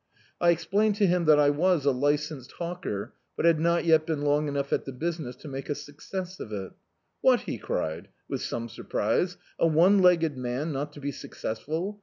[0.41, 4.23] I explained to him that I was a licensed hawker, but had not yet been
[4.23, 6.71] long enough at the business to make a suc cess of it
[7.21, 11.99] "What," he cried with some surprise, "a one le^ed man not to be successful?